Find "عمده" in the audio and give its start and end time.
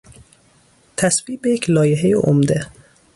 2.13-2.67